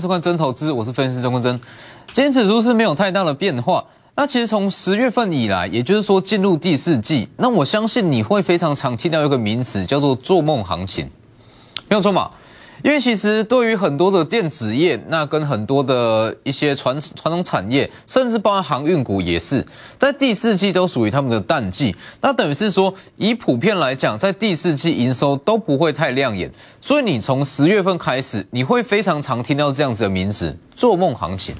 [0.00, 1.58] 收看真投资，我是分析师钟国珍。
[2.12, 3.84] 今天指数是没有太大的变化。
[4.14, 11.10] 那其实从十月份以来，也就是说进入第四季，那我相信你会非常常听到一个名词，叫做做梦行情，
[11.88, 12.30] 没有错嘛？
[12.82, 19.64] 因为其实对于很多的电子业，那跟很多的一些传传统产业，甚至包含航运股也是，
[19.98, 21.96] 在第四季都属于他们的淡季。
[22.20, 26.50] 那等于是说，以普遍来讲，在第四季营收都不会太亮眼。
[26.80, 31.54] 所以你从十月份开始，你会非常常听到这样子的名字——做梦行情。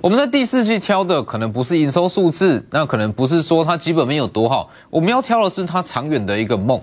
[0.00, 6.80] 我们在第四季挑的可能不是营收数字，那可能不是说它基本面有多好，我们要挑的是它长远的一个梦。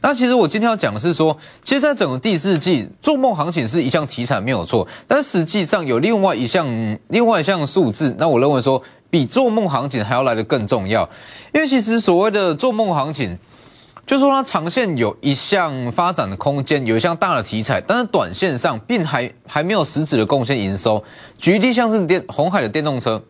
[0.00, 6.66] 那其实我今天要讲的是说，其实，在整个第四季做梦行情是一项题材没有错，但实际上有另外一项
[7.08, 11.02] 另外一项数字，那我认为说比做梦行情还要来得更重要，
[11.52, 13.36] 因为其实所谓的做梦行情，
[14.06, 21.02] 就说它长线有一项发展的空间，有一项大的题材，但是短线上并还还没有实质的贡献营收。
[21.38, 23.20] 举例像是电红海的电动车，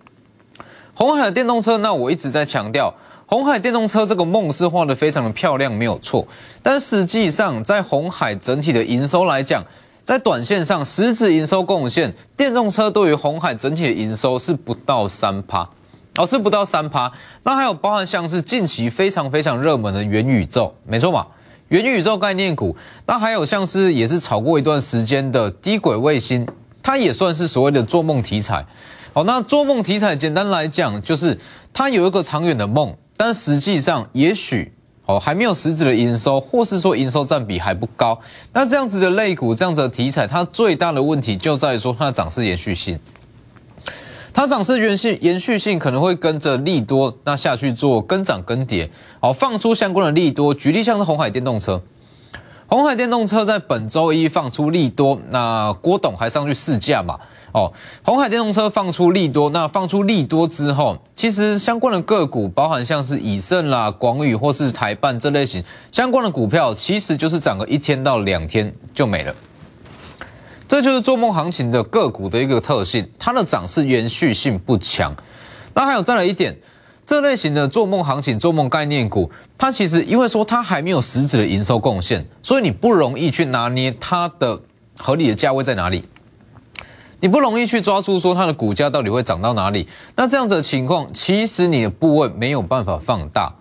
[0.92, 2.94] 红海的电动车，那我一直在强调。
[3.30, 6.26] 红海电动车这个梦是画的非常的漂亮，没有错。
[6.62, 9.62] 但实际上，在红海整体的营收来讲，
[10.02, 15.68] 在短线上实质营收贡献，电动车对于红海整体的营收是不到三趴，
[16.16, 17.12] 哦，是不到三趴。
[17.42, 21.26] 那还有包含像是近期非常非常热门的元宇宙，没错嘛？
[21.68, 22.74] 元宇宙概念股。
[23.04, 26.48] 那还有像是也是炒过一段时间的低轨卫星，
[26.82, 28.64] 它也算是所谓的做梦题材。
[29.12, 31.38] 好，那做梦题材简单来讲，就是
[31.74, 32.96] 它有一个长远的梦。
[33.18, 34.72] 但实际上，也许
[35.04, 38.18] 哦还没有实质的营收，或是说营收占比还不高。
[38.52, 42.98] 那这样子的类股，这样子的题材，它最大的问题就在于说它的涨势延续性。
[44.32, 48.88] 它涨势延续延续性可能会跟着利多那下去做跟涨跟跌。
[49.20, 51.82] 好，放出相关的利多，举例像是红海电动车。
[52.68, 57.18] 红海电动车在本周一放出利多，那郭董还上去试驾嘛？
[57.52, 57.72] 哦，
[58.02, 69.34] 红海电动车放出利多，那放出利多之后，其实相关的个股，包含像是以盛啦、广宇或是台办这类型相关的股票，其实就是涨个一天到两天就没了。
[70.66, 75.14] 这就是做梦行情的个股的一个特性，它的涨势延续性不强。
[75.72, 76.54] 那还有再来一点，
[77.06, 84.60] 这类型的做梦行情、做梦概念股，它其实因为说它还没有实质的营收贡献，所以你不容易去拿捏它的
[84.98, 86.04] 合理的价位在哪里。
[87.20, 93.52] 你不容易去抓住说它的股价到底会涨到哪里，那这样子的情况，其实你的部位没有办法放大，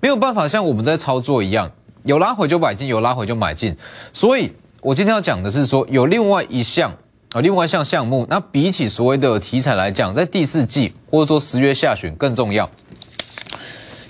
[0.00, 1.70] 没有办法像我们在操作一样，
[2.04, 3.74] 有拉回就买进，有拉回就买进。
[4.12, 6.92] 所以我今天要讲的是说，有另外一项
[7.32, 12.68] 啊，另外一项项目，那比起所谓的题材来讲，在第四季或者说十月下旬更重要。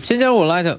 [0.02, 0.78] 先加入我 Light。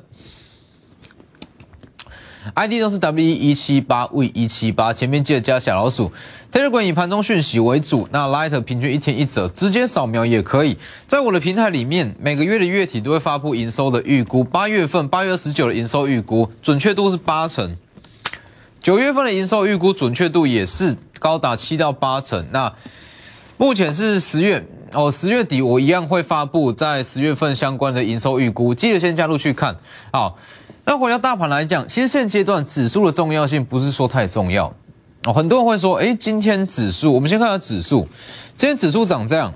[2.55, 6.11] ID 都是 W 一七八 V 一七八，前面记得加小老鼠。
[6.51, 10.77] Telegram 以盘中讯息为主，那 Light 平均一天一折，直接扫描也可以。
[11.05, 14.43] 在我的平台里面，每个月的月底都会发布营收的预估。
[14.43, 17.75] 八月份八月二十九的营收预估准确度是八成，
[18.79, 22.45] 九月份的营收预估准确度也是高达七到八成。
[22.51, 22.73] 那
[23.57, 29.75] 目前是十月哦，十月底我一样会发布在十月份相关的营收预估，记得先加入去看。
[30.11, 30.37] 好。
[30.89, 34.73] 那回到大盘来讲，其实现阶段指数的重要性不是说太重要
[35.25, 35.33] 哦。
[35.33, 38.07] 很多人会说，哎，今天指数，我们先看下指数，
[38.55, 39.53] 今天指数涨这样，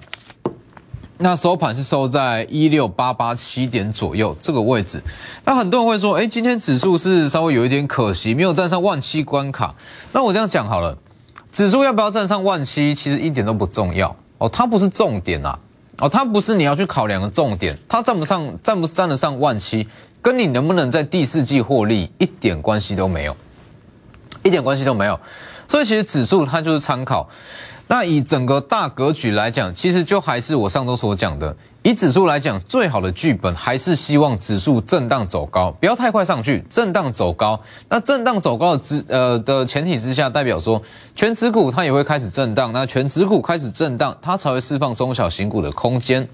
[1.20, 5.02] 那收盘是收在一六八八七点左右这个位置。
[5.46, 9.74] 那很多人会说，哎，今天指数是稍微有一点可惜，没有站上万七关卡。
[10.12, 10.98] 那我这样讲好了，
[11.50, 15.58] 指数要不要站上万七，其实一点都不重要哦，它不是重点啊，
[16.00, 19.88] 哦，它不是你要去考量的重点，它站不上，站不站得上万七。
[20.22, 23.36] 跟你能不能在第四季获利一点关系都没有，
[24.44, 25.20] 一点关系都没有。
[25.68, 27.30] 所以其实指数它就是参考。
[27.88, 31.54] 那以整个大格局来讲，其实就还是我上周所讲的，
[31.84, 37.60] 以指数来讲，最好的剧本还是希望指数震荡走高，不要太快上去，震荡走高。
[37.90, 40.82] 那震荡走高的之呃的前提之下，代表说
[41.18, 42.72] 全指股它也会开始震荡。
[42.72, 46.26] 那全指股开始震荡，它才会释放中小型股的空间。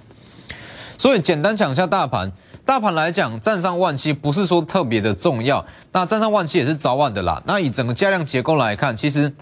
[0.95, 2.31] 所以简单讲一下大盘。
[2.67, 7.41] 大盘来讲，站上万七不是说特别的重要，那站上万七也是早晚的啦。
[7.45, 9.33] 那以整个加量结构来看，其实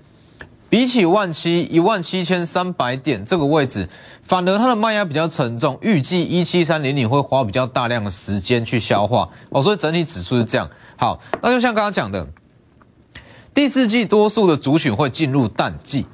[0.70, 3.90] 比起万七一万七千三百点这个位置，
[4.22, 9.60] 反而它的卖压比较沉重，预计一七三零零会花比较大量的时间去消化哦。
[9.60, 10.70] 所以整体指数是这样。
[10.96, 12.28] 好，那就像刚刚讲的，
[13.56, 16.06] 第四季多数的族群会进入淡季。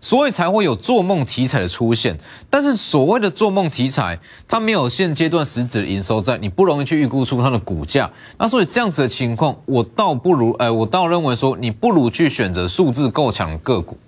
[0.00, 2.18] 所以才会有做梦题材的出现，
[2.48, 8.10] 但是所谓的做梦题材，它没有现阶段实质的营收在，你不容易去预估出它的股价。
[8.38, 13.98] 那所以这样子的情况，我倒不如，哎，我倒认为说，你不如去选择数字够强的个股，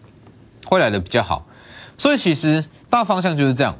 [0.67, 1.47] 会来的比较好。
[1.99, 3.77] 所以其实大方向就是这样，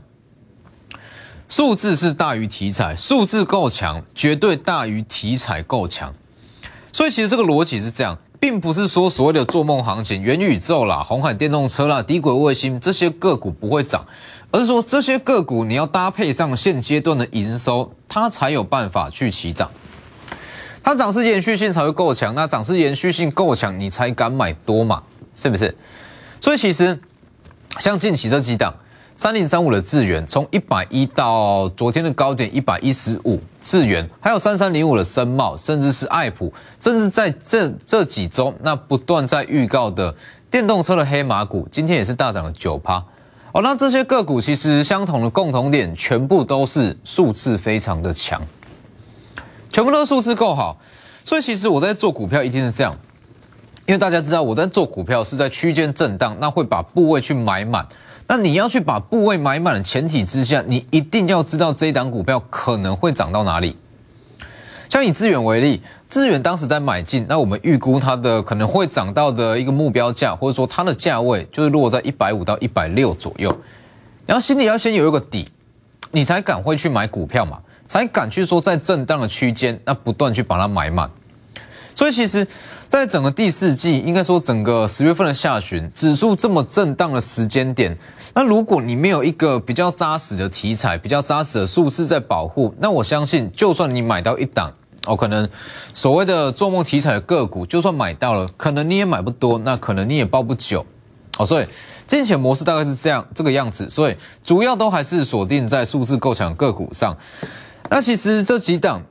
[1.49, 6.13] 数字是大于题材，数字够强，绝对大于题材够强。
[6.93, 14.05] 所以其实这个逻辑是这样，并不是说所谓的做梦行情、元宇宙啦、红海电动车啦、低轨卫星这些个股不会涨，
[14.51, 19.71] 而是说这些个股你要搭配上现阶段的营收，它才有办法去起涨。
[20.83, 25.03] 它涨势延续性才会够强，那涨势延续性够强，你才敢买多嘛，
[25.35, 25.75] 是不是？
[26.39, 27.01] 所以其实
[27.79, 28.75] 像近期这几档。
[29.17, 40.13] 三零三五的智源从一百一到昨天的高点一百一十五，智源还有三三零五的深茂，甚至是爱普，甚至在这这几周那不断在预告的
[40.51, 43.05] 电动车的黑马股，今天也是大涨了九趴。
[43.53, 48.43] 哦，那这些个股其实相同的共同点，全部都是数字非常的强，
[49.73, 50.77] 全部都是数字够好，
[51.25, 52.93] 所以其实我在做股票一定是这样，
[53.87, 57.87] 因为大家知道我在做股票是在区间震荡，那会把部位去买满。
[58.27, 63.77] 那你要去把部位买满的前提之下，你一定要知道这一档股票可能会涨到哪里。
[64.89, 73.55] 像以资源为例，资源当时在买进，那我们预估它的可能会涨到的一个目标价，或者说它的价位就是落在一百五到一百六左右。
[74.25, 75.49] 然后心里要先有一个底，
[76.13, 81.11] 你才敢会去买股票嘛，才敢去说在震荡的区间，那不断去把它买满。
[81.97, 82.47] 所以其实，
[82.95, 87.99] 在整个第四季，应该说整个十月份的下旬，指数这么震荡的时间点，
[88.33, 94.73] 那如果你没有一个比较扎实的题材、比较扎实的数字在保护，那我相信，就算你买到一档
[95.07, 95.49] 哦，可能
[95.93, 100.87] 所谓的做梦题材的个股，就算买到了，可能你也买不多，那可能你也抱不久
[101.37, 101.45] 哦。
[101.45, 101.67] 所以
[102.07, 104.15] 金钱模式大概是这样这个样子，所以
[104.45, 107.17] 主要都还是锁定在数字够强个股上。
[107.91, 109.03] 那其实这几档。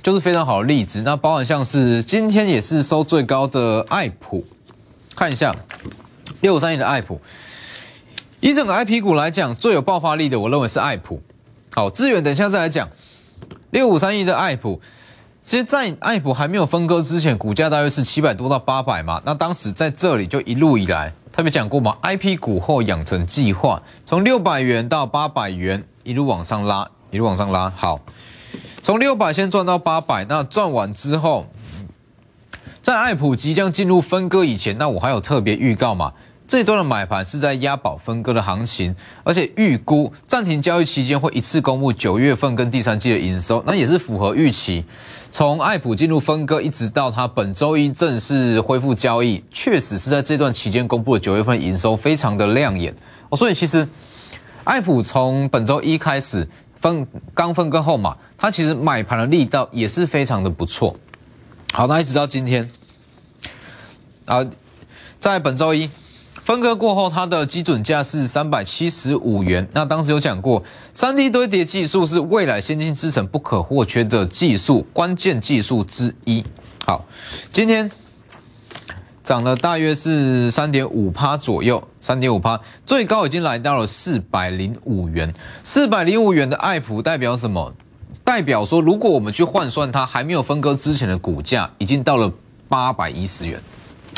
[0.00, 4.44] 就是非常好的例子，那包含像是今天也是收最高的爱普，
[5.14, 5.54] 看一下
[6.40, 7.20] 六五三一的爱普，
[8.40, 11.22] 以整个 I P 股来讲，最有爆发力的，我认为是爱普。
[11.74, 12.88] 好，资源等一下再来讲。
[13.70, 14.80] 六五三一的爱普，
[15.44, 19.20] 其实，在爱普还没有分割之前，股价大约是七百多到八百嘛。
[19.26, 27.70] 那当时在这里就一路以来，特别讲过嘛，I P 股后养成计划，从六百元到八百元，一路往上拉，一路往上拉。
[27.76, 28.00] 好。
[28.82, 31.46] 从六百先赚到八百，那赚完之后，
[32.82, 36.12] 在爱普即将进入分割以前，那我还有特别预告嘛？
[36.48, 44.84] 这一段的买盘是在押宝分割的行情，而且预估暂停交易期间会一次公布九月份跟第三季的营收，那也是符合预期。
[45.30, 52.92] 从爱普进入分割一直到它本周一正式恢复交易，确实是在这段期间公布的九月份营收非常的亮眼
[53.28, 53.36] 哦。
[53.36, 53.88] 所以其实
[54.64, 56.48] 爱普从本周一开始。
[56.82, 60.96] 分刚分割后嘛，它其实买盘的力道也是非常的不错。
[61.72, 62.68] 好，那一直到今天，
[64.26, 64.44] 啊，
[65.20, 65.88] 在本周一
[66.42, 69.66] 分割过后，它的基准价是三百七十五元。
[69.72, 76.44] 那当时有讲过，三 D 堆叠技术是未来先进制程不可或缺的技术，关键技术之一。
[76.84, 77.06] 好，
[77.52, 77.90] 今天。
[79.32, 85.32] 涨了大约是三点五趴左右，三点五趴，最高已经来到了四百零五元。
[85.64, 87.72] 四百零五元的爱普代表什么？
[88.22, 92.30] 代表说，如果我们去换算它还没有分割之前的股价，已经到了
[92.68, 93.58] 八百一十元，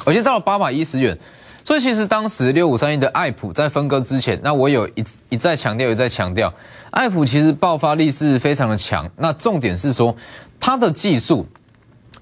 [0.08, 1.16] 已经到了八百一十元。
[1.62, 6.52] 所以其实当时六五三一的爱普在分割之前，那我有一一再强调，一再强调，
[6.90, 9.08] 爱普其实爆发力是非常的强。
[9.18, 10.16] 那重点是说
[10.58, 11.46] 它的技术。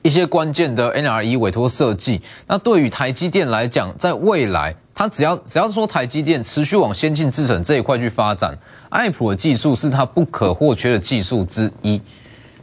[0.03, 8.57] 一些关键的 NRE 委托设计，那对于台积电来讲，在未来，它只要只要说台积电持续往先进制程这一块去发展，
[8.89, 12.01] 爱普的技术是它不可或缺的技术之一。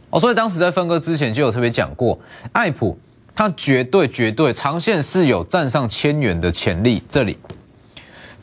[0.10, 2.20] 哦，所以当时在分割之前就有特别讲过，
[2.52, 2.98] 爱普
[3.34, 7.02] 它绝对绝对长线是有站上千元的潜力。
[7.08, 7.38] 这里。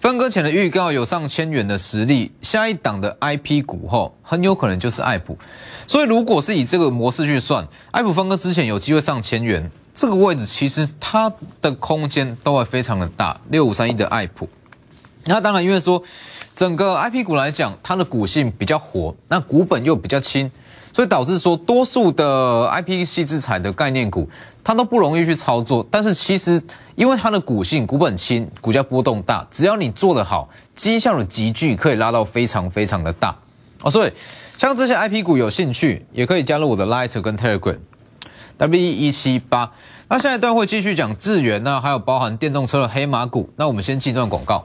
[0.06, 5.36] 分割前的预告有上千元的实力，下一档的 IP 股后很有可能就是爱普，
[5.84, 13.40] 所以如果是以这个模式去算，爱普分割之前有机会上千元，这个位置其实它的空间都会非常的大。
[13.48, 14.48] 六五三一的爱普，
[15.24, 16.00] 那当然因为说
[16.54, 20.48] 整个 IP 股来讲，它的股性比较活，那股本又比较轻。
[20.92, 24.30] 所以导致说，多数的 I P 系制裁的概念股，
[24.66, 25.86] 它都不容易去操作。
[25.88, 26.60] 但是其实，
[26.96, 33.36] 因为它的股性股本轻，股价波动大，只要你做得好，绩效的集聚可以拉到非常非常的大
[33.82, 33.88] 哦。
[33.88, 34.12] 所以，
[34.58, 37.78] 像这些 I P 股有兴趣，也可以加入我的 Light 跟 Telegram
[38.56, 39.70] W 一七八。
[40.08, 43.48] 那下一段会继续讲智源，那还有包含电动车的黑马股。
[43.54, 44.64] 那我们先进段广告。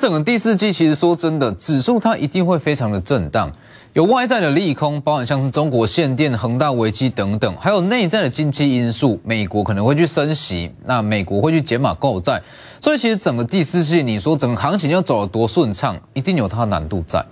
[0.00, 3.52] 整个第四季其实说真的，指数它一定会非常的震荡，
[3.92, 12.40] 有外在的利空，包含像是中国限电、恒大危机等等，还有内在的经济因素，美国可能会去升息，那美国会去减码购债，
[12.80, 17.22] 所以其实整个第四季，你说整个行情要走得多顺畅，一定有它的难度在。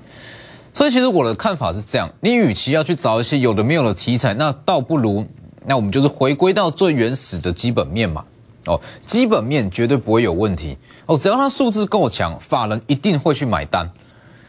[0.75, 5.25] 所以其实我的看法是这样，你与其要去找一些有的没有的题材，那倒不如，
[5.65, 8.23] 那我们就是回归到最原始的基本面嘛。
[8.69, 13.91] 哦，基本面绝对不会有问题哦，只要它数字够强，法人一定会去买单。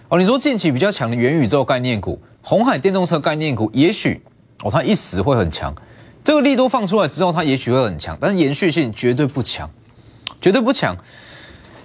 [0.09, 4.21] 哦，你说近期比较强的元宇宙概念股、红海电动车概念股，也许
[4.63, 5.73] 哦它一时会很强，
[6.23, 9.69] 这个力度放出来之后，它也许会很强，但是延续性绝对不强，
[10.41, 10.95] 绝对不强。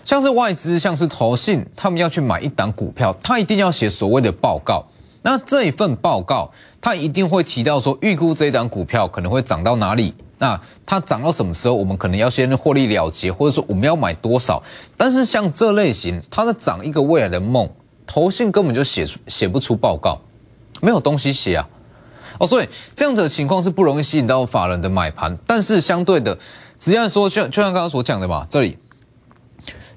[0.05, 4.85] 像是外资，像是投信，他们要去买一档股票，他一定要写所谓的报告。
[5.23, 10.13] 那这一份报告，他一定会提到说，预估这一档股票可能会涨到哪里。
[10.39, 14.63] 那它涨到什么时候，我们可能要先获利了结，或者说我们要买多少？
[14.97, 17.69] 但是像这类型，它在涨一个未来的梦，
[18.07, 20.21] 投信根本就写出写不出报告，
[20.81, 21.69] 没有东西写啊。
[22.39, 25.37] 哦，所以这样子的情况是不容易吸引到法人的买盘。
[25.47, 26.37] 但是相对的，
[26.79, 28.77] 只要说就就像刚刚所讲的嘛，这里。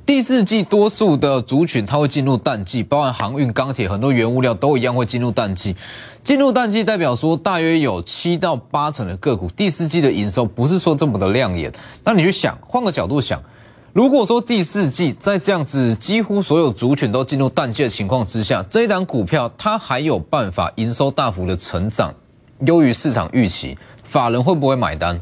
[0.07, 5.75] 第四季多数的族群它会进入淡季，包含航运、钢铁很多原物料都一样会进入淡季。
[6.23, 11.69] 进入淡季代表说，大约有七到八成的个股第四季的营收不是说这么的亮眼。
[12.05, 13.43] 那你去想，换个角度想，
[13.91, 22.15] 如果说第四季在这样子几乎所有族群都进入淡季的情况之下，这一档股票它还有办法营收大幅的成长，
[22.61, 25.19] 优于市场预期，法人会不会买单？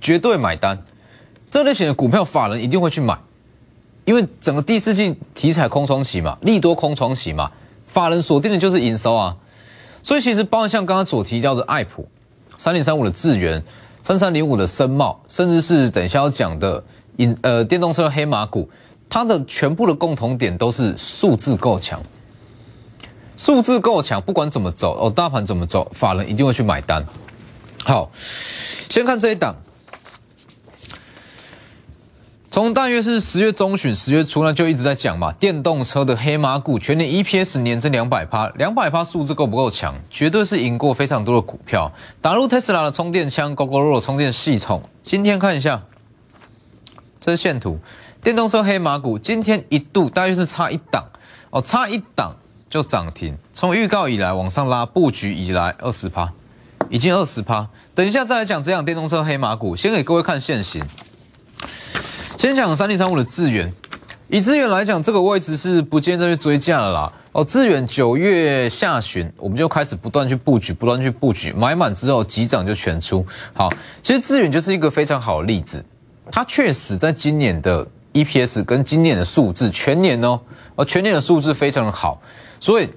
[0.00, 0.80] 绝对买单。
[1.50, 3.18] 这类型的股票，法人一定会去买。
[4.04, 7.50] 因为整个第四季题材空窗期嘛，利多空窗期嘛，
[7.86, 9.34] 法人锁定的就是营收啊，
[10.02, 12.06] 所以其实包括像刚刚所提到的爱普、
[12.58, 13.64] 三零三五的智源、
[14.02, 16.84] 三三零五的深茂，甚至是等一下要讲的
[17.16, 18.68] 引呃电动车黑马股，
[19.08, 22.02] 它的全部的共同点都是数字够强，
[23.38, 27.02] 数字够强，不管怎么走哦，大盘怎么走，法人一定会去买单。
[27.84, 28.10] 好，
[28.88, 29.56] 先看这一档。
[32.54, 39.96] 从大约是十月中旬、十月初呢，就一直在讲嘛，电动车的黑马股全年 EPS 年增两百趴，两百趴数字够不够强？
[40.08, 41.90] 绝对是赢过非常多的股票。
[42.20, 44.80] 打入特斯拉的充电枪，GoGoRo 充电系统。
[45.02, 45.82] 今天看一下，
[47.18, 47.80] 这是线图，
[48.22, 51.06] 电动车黑马股今天一度大约是差一档
[51.50, 52.36] 哦，差一档
[52.70, 53.36] 就涨停。
[53.52, 56.32] 从预告以来往上拉，布局以来二十趴，
[56.88, 57.68] 已经二十趴。
[57.96, 60.84] 等一下再来讲这样电动车黑马股，先给各位看现形。
[62.44, 63.72] 先讲三零三五的资源，
[64.28, 67.10] 以资源来讲，这个位置是不建议再去追价了啦。
[67.32, 73.24] 哦，资源九月下旬我们就开始不断去布局，不断去布局，买满之后急涨就全出。
[73.54, 73.72] 好，
[74.02, 75.82] 其实资源就是一个非常好的例子，
[76.30, 80.38] 它确实在今年的 EPS 跟今年的数字全年哦，
[80.76, 82.20] 哦全年的数字非常的好，
[82.60, 82.90] 所以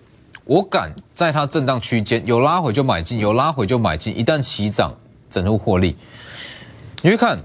[0.44, 4.94] 我敢在它震荡区间有拉回就买进，有拉回就买进，一旦起涨
[5.30, 5.96] 整入获利。
[7.02, 7.40] 你去看。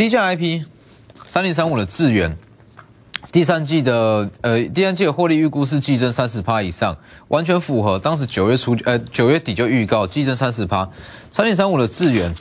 [0.00, 0.62] 低价 IP
[1.26, 2.34] 三零三五的智源，
[3.30, 6.96] 第三季的呃第三季的获利预估是季增三十趴以上，
[7.28, 10.88] 完全符合当时九月初呃九月底就预告季增三十趴。
[11.30, 12.34] 三零三五的智源，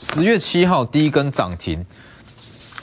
[0.00, 1.86] 十月七号第一根涨停，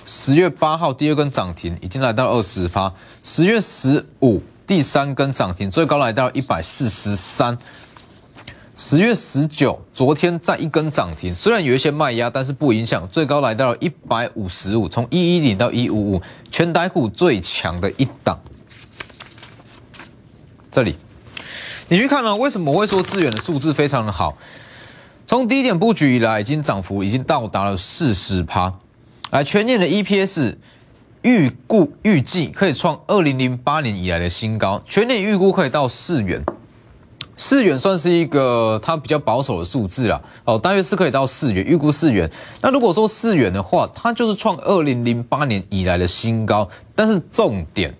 [0.06, 2.94] 十月八号第二根涨停，已经来到二十趴。
[3.22, 7.58] 十月十五第三根涨停，最高来到一百四十三。
[8.74, 18.40] 十月十九，昨天再一根涨停，虽然有一些卖压，但是不影响，最高来到了一百五十五，从一一零到一五五，全台股最强的一档。
[20.72, 20.96] 这里，
[21.90, 24.38] 你去看啊，为什么会说资源的数字非常的好？
[25.28, 28.74] 从低点布局以来，已经涨幅已经到达了四十趴，
[29.32, 30.56] 来全年的 EPS
[31.24, 36.42] 预估预计可以创二零零八年以来的新高，全年预估可以到四元。
[37.38, 42.30] 四元算是一个它比较保守的数字啦，哦，大约是可以到四元，预估四元。
[42.62, 46.70] 那如果说四元的话，它就是创二零零八年以来的新高。
[46.94, 47.96] 但是重点，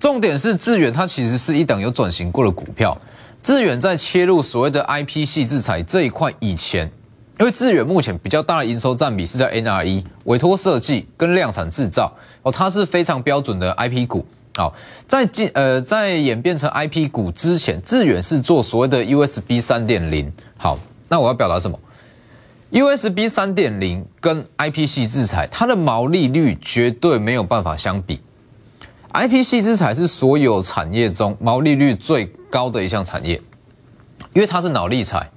[0.00, 2.96] 重点是智远它其实是一档有转型过的股票。
[3.42, 6.90] 智远在切入所谓的 IP 系制裁这一块以前，
[7.38, 14.26] 因为智远目前比较大的营收占比是在 NRE 委托设计跟量产制造，哦，它是非常标准的 IP 股。
[14.60, 14.74] 好，
[15.06, 20.30] 在进呃在演变成 IP 股之前，致远是做所谓的 USB 三点零。
[20.58, 21.80] 好，那我要表达什么
[22.70, 28.20] ？USB 三点零跟 IP 系制裁，它的毛利率绝对没有办法相比。
[29.14, 33.40] IP 系制裁是所有产业中毛利率最高的一项产业，
[34.34, 35.30] 因为它是脑力财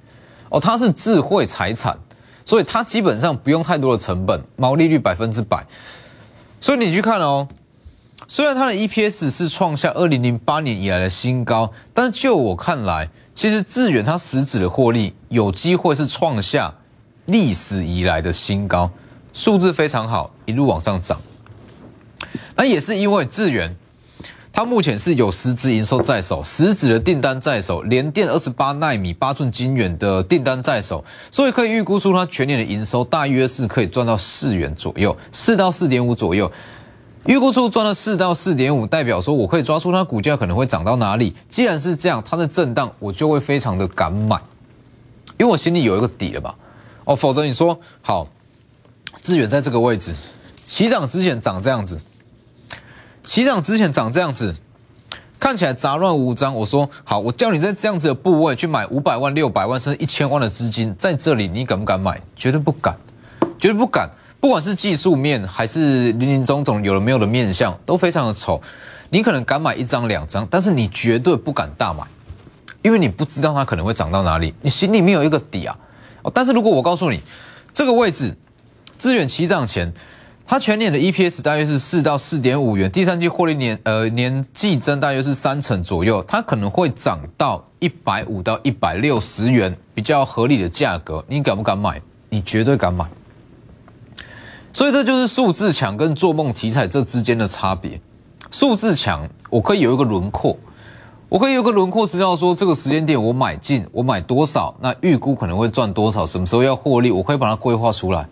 [0.50, 1.98] 哦，它是智慧财产，
[2.44, 5.66] 所以它基本上不用太多的成本，毛利率百分之百。
[6.60, 7.48] 所以你去看哦，
[8.28, 16.74] 虽然它的 EPS 是创下二零零八年以来的新高，但就我看来，其实智远它实质的获利有机会是创下
[17.26, 18.90] 历史以来的新高，
[19.34, 21.20] 数字非常好，一路往上涨。
[22.56, 23.76] 那也是因为智远。
[24.56, 36.52] 它目前是有实质营收在手，实质的订单在手，连电二十八纳米八寸晶圆的订单在手，所以可以预估出它全年的营收大约是可以赚到四元左右，四到四点五左右。
[37.26, 41.34] 预估出赚了四到四点五，代表说我可以抓出它股价可能会涨到哪里。
[41.48, 44.36] 既然是这样，它的震荡我就会非常的敢买，
[45.40, 46.54] 因为我心里有一个底了吧？
[47.06, 48.28] 哦，否则你说好，
[49.22, 50.14] 资源在这个位置
[50.66, 51.98] 起涨之前涨这样子。
[53.24, 54.54] 起涨之前涨这样子，
[55.40, 56.54] 看起来杂乱无章。
[56.54, 62.22] 我说好，我叫你在这样子的部位去买五百万、六百万甚至一千万的资金，在这里你敢不敢买？
[62.36, 62.98] 绝对不敢，
[63.58, 64.10] 绝对不敢。
[64.44, 68.62] 不管是技术面还是林林总总有了没有的面相，都非常的丑。
[69.10, 72.04] 你可能敢买一张两张，但是你绝对不敢大买，
[72.82, 75.74] 因为你不知道它可能会涨到哪里，你心里面有一个底啊。
[76.24, 77.22] 哦，但是如果我告诉你
[77.72, 78.36] 这个位置
[78.98, 79.94] 资源起涨前。
[80.46, 92.02] 它全年的 EPS 大约是四到四点五元，第三季获利年呃年季增大约是三成左右，它可能会涨到一百五到一百六十元，比较合理的价格，你敢不敢买？
[92.28, 93.06] 你绝对敢买。
[94.74, 98.02] 所以这就是数字强跟做梦题材这之间的差别。
[98.50, 100.58] 数字强，我可以有一个轮廓，
[101.30, 108.28] 我可以有个轮廓知道说这个时间点我买进，我买多少，那预估可能会赚多少，什么时候要获利，我可以把它规划出来。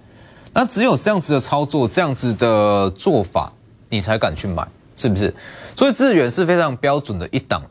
[0.54, 3.52] 那只有这样子的操作，这样子的做法，
[3.90, 5.34] 你才敢去买，是不是？
[5.76, 7.64] 所以智远是非常标准的一档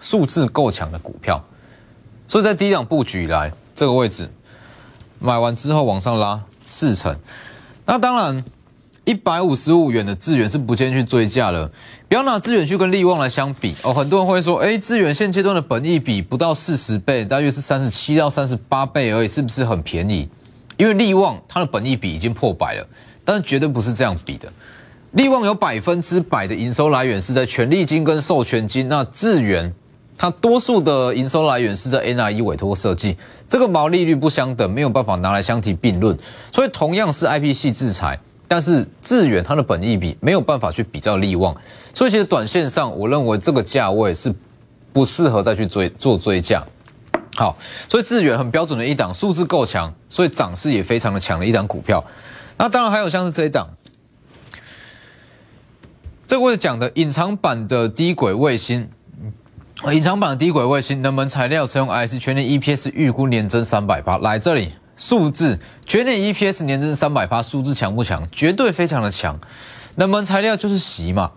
[0.00, 1.42] 数字够强的股票，
[2.26, 4.28] 所以在低档布局以来，这个位置
[5.18, 7.16] 买完之后往上拉四成。
[7.86, 8.44] 那当然，
[9.04, 11.70] 一百五十五元的智远是不建议去追价了，
[12.08, 13.94] 不要拿智远去跟利旺来相比哦。
[13.94, 20.28] 很多人会说，哎，智远现阶段的本益比不到四十倍，大约是三十七到三十八倍而已，是不是很便宜？
[20.76, 22.86] 因为利旺它的本益比已经破百了，
[23.24, 24.52] 但是绝对不是这样比的。
[25.12, 29.72] 利旺有百分之百的营收来源是在权利金跟授权金，那智源
[30.18, 33.16] 它多数的营收来源是在 NRE 委托设计，
[33.48, 36.16] 这个毛利率不相等，没有办法拿来相提并论。
[36.52, 41.54] 所以同样是 IP 系制裁，但是致远它的本益比没有办法去比较利旺，
[41.92, 44.34] 所以其实短线上我认为这个价位是
[44.92, 46.64] 不适合再去追做追价。
[47.34, 47.54] 好，
[47.86, 52.02] 所以致远很标准的一档，数字够强，所以涨势也非常的强的一档股票。
[52.56, 53.68] 那当然还有像是这一档，
[56.26, 58.88] 这个位置讲的隐藏版的低轨卫星，
[59.84, 68.26] 隐藏版低轨卫星，能门材料采用 IC 全年 EPS 预估年增三百八，来这里数字全年 EPS 年增三百八，数字强不强？
[68.32, 69.38] 绝对非常的强。
[69.96, 71.32] 能门材料就是习嘛。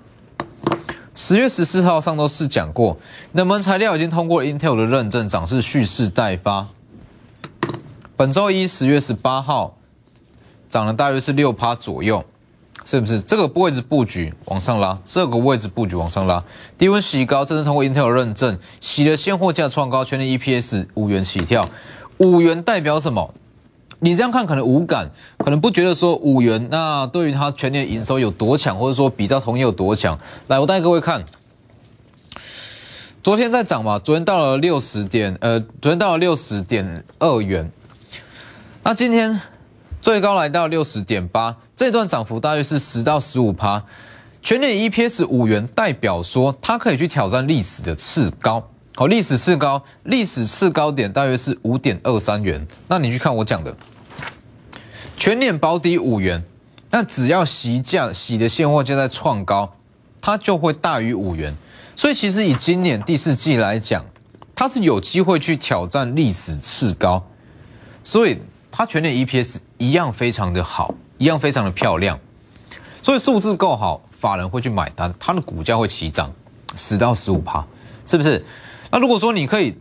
[1.14, 2.98] 十月十四号上周四讲过，
[3.34, 6.70] 冷门材料已经通过 Intel 的认证，涨势蓄势待发。
[8.16, 9.78] 本周一十月十八号
[10.70, 12.24] 涨了大约是六趴左右，
[12.90, 13.22] 是不是？
[13.22, 16.44] 这个位置布局往上拉，这个位置布局往上拉，
[16.76, 21.70] 低温洗高，这是通过 Intel 认证，洗的现货价创高，全年 EPS 五元起跳，
[22.18, 23.32] 五元代表什么？
[24.00, 30.18] 你这样看可能无感，可能不觉得说五元那对于它全年营收有多强，或者说比较同业有多强。
[30.48, 31.24] 来，我带各位看，
[33.22, 37.72] 昨天在涨嘛，昨天到了六十点，呃，昨天到了六十点二元，
[38.82, 39.40] 那今天
[40.02, 43.82] 最高来到六十点八，这段涨幅大约是十到十五趴，
[44.42, 48.62] 全年 EPS 五元，代表说它可以去挑战历史的次高。
[48.96, 52.68] 好，历史次高，历史次高点大约是五点二三元。
[52.90, 53.74] 那你去看我讲的，
[55.16, 56.44] 全年保底五元，
[56.92, 59.74] 那只要席价洗的现货价在创高，
[60.20, 61.56] 它就会大于五元。
[61.96, 64.06] 所以其实以今年第四季来讲，
[64.54, 67.26] 它是有机会去挑战历史次高，
[68.04, 68.38] 所以
[68.70, 72.20] 它全年 EPS 一样非常的好，一样非常的漂亮。
[73.04, 76.34] 所以数字够好，法人会去买单，它的股价会起涨
[76.76, 77.64] 十到十五趴，
[78.06, 78.44] 是不是？
[78.92, 79.78] 那如果说你可以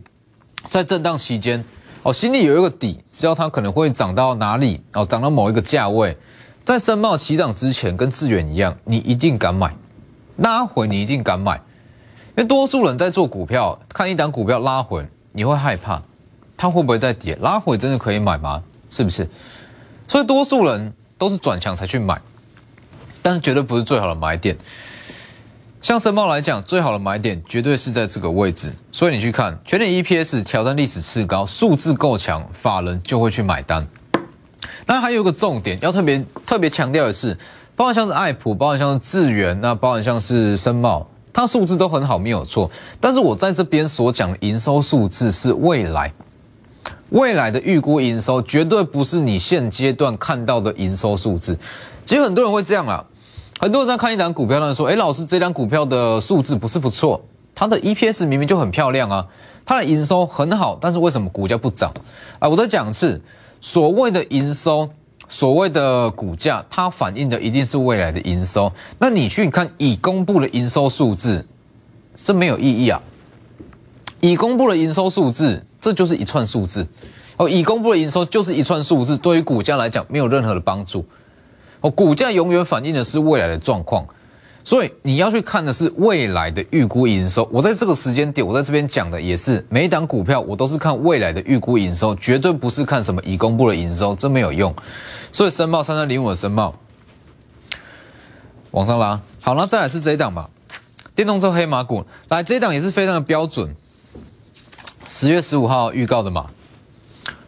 [0.69, 1.65] 在震荡期间，
[2.03, 6.17] 哦，心里有一个底，知道它可能会涨到哪里，哦，涨到某一个价位，
[6.63, 9.75] 在申茂起涨之前，跟致远一样，你一定敢买，
[10.37, 16.01] 拉回你一定敢买，因为多数人在做股票，看一档股票拉回，你会害怕，
[16.55, 17.35] 它会不会再跌？
[17.41, 18.63] 拉回真的可以买吗？
[18.89, 19.29] 是不是？
[20.07, 22.19] 所以多数人都是转强才去买，
[23.21, 24.57] 但是绝对不是最好的买点。
[25.81, 33.87] 像申茂来讲，最好的买点绝对是在这个位置，所以你去看全年 EPS 挑战历史次高，数字够强，法人就会去买单。
[34.85, 37.37] 那还有个重点要特别特别强调的是，
[37.75, 42.69] 包含像是爱普，包含像是智源，那包含像是深茂，它数字都很好，没有错。
[42.99, 46.11] 但是我在这边所讲的营收数字是未来，
[47.09, 51.57] 未来的预估营收绝对不是你现阶段看到的营收数字。
[52.05, 53.05] 其实很多人会这样啦，
[53.59, 57.21] 很多人在看一档股票，他说：“哎，老师，这档股票的数字不是不错，
[57.53, 59.27] 它的 EPS 明明就很漂亮啊，
[59.65, 61.93] 它的营收很好，但是为什么股价不涨？”
[62.39, 63.21] 啊，我再讲一次，
[63.61, 64.89] 所谓的营收。
[65.31, 68.71] 所谓的股价，它反映的一定是未来的营收。
[68.97, 71.45] 那你去看已公布的营收数字，
[72.17, 72.99] 是没有意义啊。
[74.21, 76.87] 已公布的营收数字，这就是一串数字。
[77.37, 81.05] 哦，已公布的营收就是一串数字，对于股价来讲没有任何的帮助。
[81.81, 84.05] 哦，股价永远反映的是未来的状况。
[84.61, 87.47] 所以你要去看的是未来的预估营收。
[87.51, 94.75] 我在这个时间点，我在这边讲的也是每一档股票，我都是看未来的预估营收，绝对不是看什么已公布的营收，这没有用。
[95.31, 96.75] 所以申报三三零五的申报
[98.71, 100.49] 往上拉，好，那再来是这一档吧，
[101.15, 103.73] 电动车黑马股，来这一档也是非常的标准。
[105.11, 106.45] 十月十五号预告的嘛，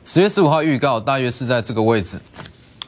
[0.04, 2.20] 十月十五号预告大约是在这个位置，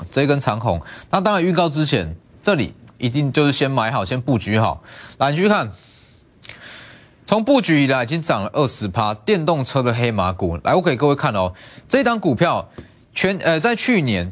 [0.09, 0.81] 这根长红。
[1.11, 2.73] 那当然预告之前这里。
[2.99, 4.81] 一定就是先买好，先布局好。
[5.17, 5.69] 来，你去看，
[7.25, 10.57] 从布局以来已经涨了二十趴，电动车的黑马股。
[10.63, 11.53] 来，我给各位看哦，
[11.89, 12.69] 这档股票
[13.13, 14.31] 全呃在去年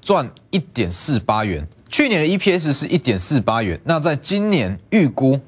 [0.00, 5.38] 赚一点四八元，去年的 EPS 是一点四八元，那在今年预估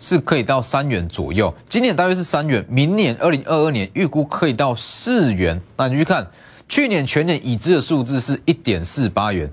[0.00, 5.60] 是可以到三元左右，今年大约是三元，明年二零二二年预估可以到四元。
[5.76, 6.26] 那你去看，
[6.68, 9.48] 去年全年已知的数字是一点四八元。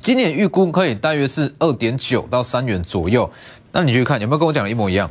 [0.00, 3.30] 今年预估可以大约是二点九到三元左右，
[3.70, 5.08] 那你去看有没有跟我讲的一模一样？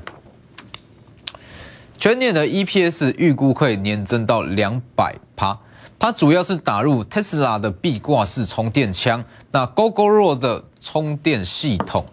[1.97, 5.57] 全年的 EPS 预估可以年增到两百趴，
[5.97, 12.05] 它主要是打入 Tesla 的壁挂式充电枪，那 GoGoRo 的充电系统，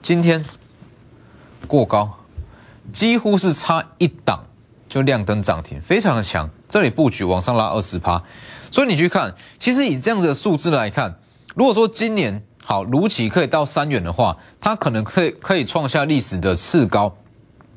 [0.00, 0.42] 今天
[1.66, 2.10] 过高，
[2.92, 4.44] 几乎是差一档
[4.88, 8.22] 就亮灯涨停，非常的强，这里布局往上拉二十趴，
[8.70, 11.18] 所以你去看，其实以这样子的数字来看。
[11.54, 17.14] 如果说今年好如期可以到三元的话，它可能可以可以创下历史的次高。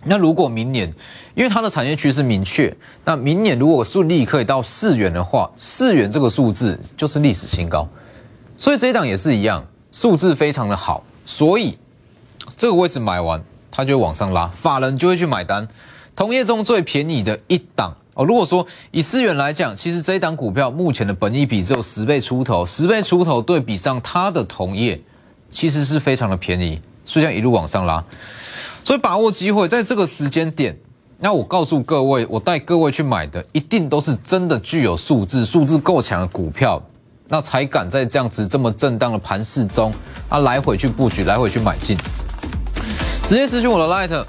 [0.05, 0.93] 那如果明年，
[1.33, 7.87] 因为它的产业趋势明确，那明年如果顺利可以到四元的话，四元这个数字就是历史新高。
[8.55, 11.77] 所以这一档也是一样，数字非常的好，所以
[12.55, 13.43] 这个位置买完，
[13.75, 15.67] 它就往上拉，法人就会去买单。
[16.15, 17.93] 同业中最便宜的一档。
[18.13, 25.01] 哦，如果说以思源来讲，其实这一档股票目前的本益比只有十倍出头，十倍出头对比上它的同业，
[25.49, 28.01] 其实是非常的便宜，所以这样一路往上拉，
[28.81, 30.77] 所以把握机会，在这个时间点，
[31.19, 36.81] 那我告诉各位，我带各位去买的，一定都是真的具有数字，数字够强的股票，
[37.27, 39.93] 那才敢在这样子这么震荡的盘势中，
[40.29, 41.97] 啊，来回去布局，来回去买进，
[43.25, 44.25] 直接私讯我的 light。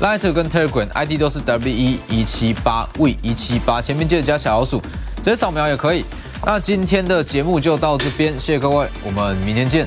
[0.00, 4.80] Light 跟 Telegram ID 都是 W 一一七八 V 一七八，前面记得加小老鼠，
[5.18, 6.04] 直接扫描也可以。
[6.44, 9.86] 那今天的节目就到这边，谢谢各位，我们明天见。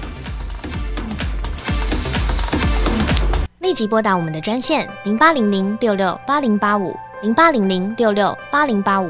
[3.60, 6.96] 立即拨打我们的专线零八零零六六八零八五。
[7.24, 9.10] 零八零零六六八零八五